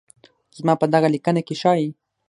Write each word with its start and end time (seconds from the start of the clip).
زما 0.57 0.73
په 0.81 0.85
دغه 0.93 1.07
ليکنه 1.13 1.41
کې 1.47 1.55
ښايي 1.61 1.89